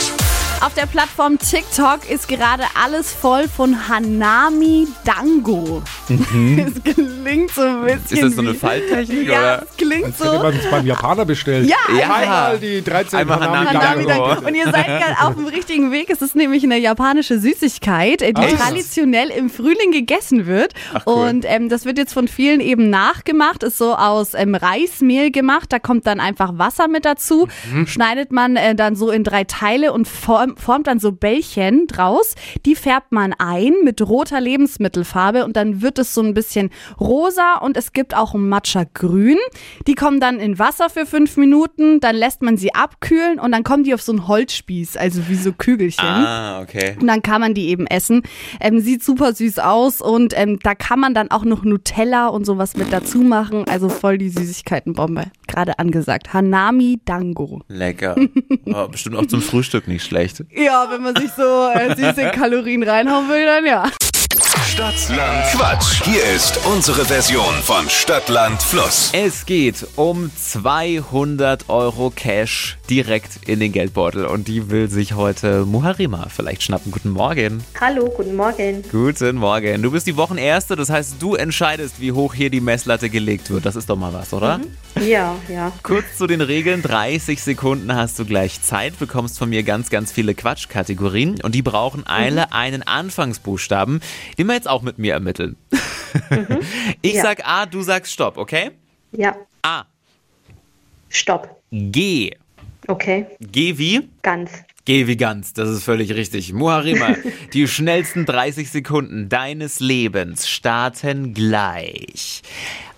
Auf 0.63 0.75
der 0.75 0.85
Plattform 0.85 1.39
TikTok 1.39 2.07
ist 2.09 2.27
gerade 2.27 2.63
alles 2.81 3.11
voll 3.11 3.47
von 3.47 3.87
Hanami 3.89 4.87
Dango. 5.03 5.81
Es 6.11 6.83
klingt 6.83 7.51
so 7.51 7.61
ein 7.61 7.81
bisschen 7.81 7.81
Mhm. 7.81 7.87
Ist 8.09 8.23
das 8.23 8.33
so 8.35 8.41
eine 8.41 8.53
Falttechnik? 8.53 9.27
Ja, 9.27 9.39
oder? 9.39 9.63
es 9.69 9.77
klingt 9.77 10.05
Hätte 10.07 10.23
so. 10.23 10.43
man 10.43 10.53
es 10.55 10.69
beim 10.69 10.85
Japaner 10.85 11.25
bestellt. 11.25 11.67
Ja, 11.69 11.77
Ja. 11.97 12.13
Einmal 12.13 12.59
die 12.59 12.83
13 12.83 13.19
Einmal 13.19 13.39
Hanami 13.39 13.65
Hanami 13.67 14.05
Dango. 14.05 14.27
Dango. 14.27 14.47
Und 14.47 14.55
ihr 14.55 14.65
seid 14.65 14.85
gerade 14.85 15.15
auf 15.21 15.35
dem 15.35 15.45
richtigen 15.47 15.91
Weg. 15.91 16.09
Es 16.09 16.21
ist 16.21 16.35
nämlich 16.35 16.63
eine 16.63 16.77
japanische 16.77 17.39
Süßigkeit, 17.39 18.21
äh, 18.21 18.33
die 18.33 18.41
Echt? 18.41 18.57
traditionell 18.59 19.29
im 19.29 19.49
Frühling 19.49 19.91
gegessen 19.91 20.45
wird. 20.45 20.73
cool. 21.07 21.29
Und 21.29 21.45
ähm, 21.47 21.69
das 21.69 21.85
wird 21.85 21.97
jetzt 21.97 22.13
von 22.13 22.27
vielen 22.27 22.59
eben 22.59 22.89
nachgemacht. 22.89 23.63
Ist 23.63 23.77
so 23.77 23.95
aus 23.95 24.33
ähm, 24.35 24.53
Reismehl 24.55 25.31
gemacht. 25.31 25.71
Da 25.71 25.79
kommt 25.79 26.05
dann 26.07 26.19
einfach 26.19 26.57
Wasser 26.57 26.87
mit 26.87 27.05
dazu. 27.05 27.47
Mhm. 27.71 27.87
Schneidet 27.87 28.31
man 28.31 28.55
äh, 28.57 28.75
dann 28.75 28.95
so 28.95 29.09
in 29.09 29.23
drei 29.23 29.43
Teile 29.43 29.93
und 29.93 30.07
form, 30.07 30.50
formt 30.57 30.87
dann 30.87 30.99
so 30.99 31.11
Bällchen 31.11 31.87
draus. 31.87 32.35
Die 32.65 32.75
färbt 32.75 33.11
man 33.11 33.33
ein 33.33 33.73
mit 33.83 34.01
roter 34.01 34.41
Lebensmittelfarbe 34.41 35.45
und 35.45 35.55
dann 35.55 35.81
wird 35.81 35.99
es 35.99 36.13
so 36.13 36.21
ein 36.21 36.33
bisschen 36.33 36.69
rosa 36.99 37.57
und 37.61 37.77
es 37.77 37.93
gibt 37.93 38.15
auch 38.15 38.33
ein 38.33 38.47
Matcha 38.47 38.85
grün. 38.93 39.37
Die 39.87 39.95
kommen 39.95 40.19
dann 40.19 40.39
in 40.39 40.59
Wasser 40.59 40.89
für 40.89 41.05
fünf 41.05 41.37
Minuten, 41.37 41.99
dann 41.99 42.15
lässt 42.15 42.41
man 42.41 42.57
sie 42.57 42.73
abkühlen 42.73 43.39
und 43.39 43.51
dann 43.51 43.63
kommen 43.63 43.83
die 43.83 43.93
auf 43.93 44.01
so 44.01 44.11
einen 44.11 44.27
Holzspieß, 44.27 44.97
also 44.97 45.27
wie 45.27 45.35
so 45.35 45.53
Kügelchen. 45.53 46.05
Ah, 46.05 46.61
okay. 46.61 46.95
Und 46.99 47.07
dann 47.07 47.21
kann 47.21 47.41
man 47.41 47.53
die 47.53 47.69
eben 47.69 47.87
essen. 47.87 48.23
Ähm, 48.59 48.79
sieht 48.79 49.03
super 49.03 49.33
süß 49.33 49.59
aus 49.59 50.01
und 50.01 50.33
ähm, 50.37 50.59
da 50.61 50.75
kann 50.75 50.99
man 50.99 51.13
dann 51.13 51.31
auch 51.31 51.43
noch 51.43 51.63
Nutella 51.63 52.27
und 52.27 52.45
sowas 52.45 52.75
mit 52.75 52.91
dazu 52.91 53.19
machen. 53.19 53.65
Also 53.67 53.89
voll 53.89 54.17
die 54.17 54.29
Süßigkeitenbombe. 54.29 55.25
Gerade 55.47 55.79
angesagt. 55.79 56.33
Hanami 56.33 56.99
Dango. 57.05 57.61
Lecker. 57.67 58.15
Oh, 58.65 58.87
bestimmt 58.87 59.15
auch 59.15 59.25
zum 59.25 59.41
Frühstück 59.41 59.87
nicht 59.87 60.05
schlecht. 60.05 60.40
Ja, 60.49 60.87
wenn 60.89 61.01
man 61.01 61.15
sich 61.15 61.31
so 61.31 61.69
äh, 61.73 61.95
süße 61.95 62.31
Kalorien 62.31 62.83
reinhauen 62.83 63.29
will, 63.29 63.45
dann 63.45 63.65
ja. 63.65 63.83
Stadtland 64.71 65.43
Quatsch. 65.51 66.01
Hier 66.05 66.23
ist 66.33 66.57
unsere 66.65 67.03
Version 67.03 67.53
von 67.61 67.89
Stadtland 67.89 68.63
Fluss. 68.63 69.09
Es 69.11 69.45
geht 69.45 69.85
um 69.97 70.31
200 70.33 71.67
Euro 71.67 72.09
Cash 72.09 72.77
direkt 72.89 73.49
in 73.49 73.59
den 73.59 73.73
Geldbeutel 73.73 74.25
und 74.25 74.47
die 74.47 74.69
will 74.69 74.89
sich 74.89 75.13
heute 75.13 75.65
Muharima 75.65 76.27
vielleicht 76.29 76.63
schnappen. 76.63 76.93
Guten 76.93 77.09
Morgen. 77.09 77.61
Hallo, 77.81 78.09
guten 78.15 78.37
Morgen. 78.37 78.81
Guten 78.89 79.35
Morgen. 79.35 79.81
Du 79.81 79.91
bist 79.91 80.07
die 80.07 80.15
Wochenerste, 80.15 80.77
das 80.77 80.89
heißt, 80.89 81.15
du 81.19 81.35
entscheidest, 81.35 81.99
wie 81.99 82.13
hoch 82.13 82.33
hier 82.33 82.49
die 82.49 82.61
Messlatte 82.61 83.09
gelegt 83.09 83.49
wird. 83.49 83.65
Das 83.65 83.75
ist 83.75 83.89
doch 83.89 83.97
mal 83.97 84.13
was, 84.13 84.31
oder? 84.31 84.61
Ja, 84.99 85.35
ja. 85.49 85.71
Kurz 85.83 86.17
zu 86.17 86.27
den 86.27 86.41
Regeln. 86.41 86.81
30 86.81 87.41
Sekunden 87.41 87.93
hast 87.95 88.19
du 88.19 88.25
gleich 88.25 88.61
Zeit, 88.61 88.99
bekommst 88.99 89.39
von 89.39 89.49
mir 89.49 89.63
ganz, 89.63 89.89
ganz 89.89 90.11
viele 90.11 90.33
Quatschkategorien 90.33 91.41
und 91.41 91.55
die 91.55 91.61
brauchen 91.61 92.05
alle 92.05 92.53
einen 92.53 92.83
Anfangsbuchstaben, 92.83 94.01
den 94.37 94.47
jetzt 94.61 94.69
auch 94.69 94.81
mit 94.83 94.97
mir 94.99 95.13
ermitteln. 95.13 95.55
Ich 97.01 97.13
Ja. 97.13 97.21
sag 97.23 97.47
A, 97.47 97.65
du 97.65 97.81
sagst 97.81 98.11
Stopp, 98.13 98.37
okay? 98.37 98.71
Ja. 99.11 99.35
A. 99.63 99.83
Stopp. 101.09 101.61
G. 101.71 102.35
Okay. 102.87 103.25
G 103.39 103.77
wie? 103.77 104.09
Ganz. 104.21 104.51
G 104.85 105.07
wie 105.07 105.15
ganz, 105.17 105.53
das 105.53 105.69
ist 105.69 105.83
völlig 105.83 106.13
richtig. 106.13 106.51
Muharima, 106.53 107.15
die 107.53 107.67
schnellsten 107.67 108.25
30 108.25 108.69
Sekunden 108.69 109.29
deines 109.29 109.79
Lebens 109.79 110.49
starten 110.49 111.33
gleich. 111.33 112.41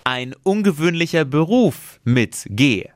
Ein 0.04 0.34
ungewöhnlicher 0.42 1.24
Beruf 1.24 2.00
mit 2.04 2.46
G. 2.50 2.88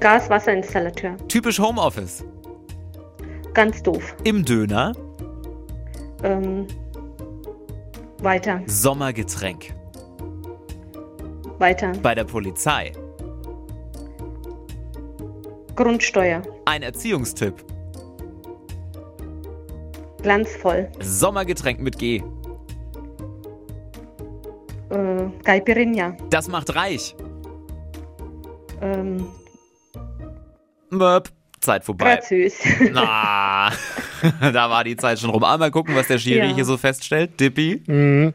Gaswasserinstallateur. 0.00 1.16
Typisch 1.28 1.58
Homeoffice. 1.58 2.24
Ganz 3.54 3.82
doof. 3.82 4.14
Im 4.24 4.44
Döner. 4.44 4.92
Ähm, 6.22 6.66
weiter. 8.22 8.62
Sommergetränk. 8.66 9.74
Weiter. 11.58 11.92
Bei 12.02 12.14
der 12.14 12.24
Polizei. 12.24 12.92
Grundsteuer. 15.76 16.42
Ein 16.66 16.82
Erziehungstipp. 16.82 17.54
Glanzvoll. 20.22 20.90
Sommergetränk 21.00 21.80
mit 21.80 21.98
G. 21.98 22.22
Äh, 24.90 25.28
Caipirinha. 25.44 26.16
Das 26.30 26.48
macht 26.48 26.74
reich. 26.74 27.14
Ähm, 28.82 29.26
Möp. 30.90 31.30
Zeit 31.60 31.84
vorbei. 31.84 32.16
grazös. 32.16 32.54
Na, 32.92 33.70
da 34.40 34.70
war 34.70 34.84
die 34.84 34.96
Zeit 34.96 35.18
schon 35.18 35.30
rum. 35.30 35.44
Einmal 35.44 35.70
gucken, 35.70 35.94
was 35.94 36.08
der 36.08 36.18
Schiri 36.18 36.48
Ja. 36.48 36.54
hier 36.54 36.64
so 36.64 36.76
feststellt. 36.76 37.38
Dippi. 37.40 38.32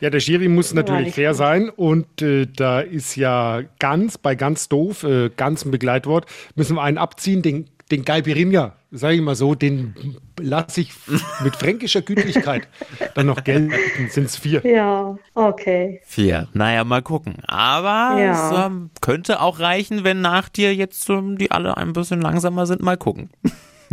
Ja, 0.00 0.10
der 0.10 0.20
Schiri 0.20 0.48
muss 0.48 0.74
natürlich 0.74 1.14
fair 1.14 1.30
gut. 1.30 1.38
sein 1.38 1.70
und 1.70 2.20
äh, 2.20 2.46
da 2.46 2.80
ist 2.80 3.16
ja 3.16 3.62
ganz, 3.78 4.18
bei 4.18 4.34
ganz 4.34 4.68
doof, 4.68 5.02
äh, 5.04 5.30
ganz 5.34 5.64
ein 5.64 5.70
Begleitwort, 5.70 6.26
müssen 6.56 6.76
wir 6.76 6.82
einen 6.82 6.98
abziehen, 6.98 7.40
den, 7.40 7.70
den 7.90 8.04
Caipirinha, 8.04 8.76
sage 8.90 9.14
ich 9.14 9.22
mal 9.22 9.34
so, 9.34 9.54
den 9.54 9.94
lasse 10.38 10.82
ich 10.82 10.92
mit 11.42 11.56
fränkischer 11.56 12.02
Gütlichkeit 12.02 12.68
dann 13.14 13.24
noch 13.26 13.44
gelten, 13.44 13.72
sind 14.10 14.24
es 14.26 14.36
vier. 14.36 14.60
ja, 14.66 15.16
okay. 15.32 16.02
Vier. 16.04 16.48
Naja, 16.52 16.84
mal 16.84 17.00
gucken. 17.00 17.36
Aber 17.46 18.20
Ja. 18.20 18.50
es 18.50 18.66
ähm, 18.66 18.90
könnte 19.00 19.40
auch 19.40 19.58
reichen, 19.58 20.04
wenn 20.04 20.20
nach 20.20 20.50
dir 20.50 20.74
jetzt 20.74 21.08
ähm, 21.08 21.38
die 21.38 21.50
alle 21.50 21.78
ein 21.78 21.94
bisschen 21.94 22.20
langsamer 22.20 22.66
sind. 22.66 22.82
Mal 22.82 22.98
gucken. 22.98 23.30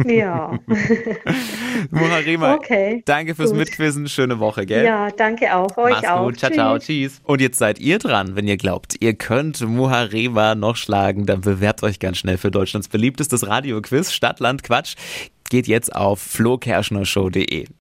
Ja. 0.05 0.57
Muharima, 1.91 2.55
Okay, 2.55 3.01
danke 3.05 3.35
fürs 3.35 3.49
gut. 3.51 3.59
Mitquizzen. 3.59 4.07
Schöne 4.07 4.39
Woche, 4.39 4.65
gell? 4.65 4.85
ja, 4.85 5.09
danke 5.11 5.55
auch. 5.55 5.75
Euch 5.77 5.93
Mach's 5.93 6.07
auch. 6.07 6.25
gut. 6.25 6.39
Ciao, 6.39 6.51
ciao. 6.51 6.79
Tschüss. 6.79 7.21
Und 7.23 7.41
jetzt 7.41 7.57
seid 7.57 7.79
ihr 7.79 7.99
dran. 7.99 8.35
Wenn 8.35 8.47
ihr 8.47 8.57
glaubt, 8.57 8.95
ihr 8.99 9.13
könnt 9.13 9.61
Muharema 9.61 10.55
noch 10.55 10.75
schlagen, 10.75 11.25
dann 11.25 11.41
bewerbt 11.41 11.83
euch 11.83 11.99
ganz 11.99 12.17
schnell 12.17 12.37
für 12.37 12.51
Deutschlands 12.51 12.87
beliebtestes 12.87 13.47
Radioquiz 13.47 14.11
Stadtland 14.11 14.63
Quatsch. 14.63 14.95
Geht 15.49 15.67
jetzt 15.67 15.95
auf 15.95 16.19
flokerschnershow.de. 16.21 17.65